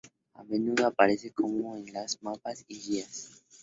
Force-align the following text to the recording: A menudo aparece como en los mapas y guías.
A 0.33 0.43
menudo 0.43 0.83
aparece 0.87 1.29
como 1.29 1.77
en 1.77 1.93
los 1.93 2.17
mapas 2.23 2.65
y 2.67 2.75
guías. 2.75 3.43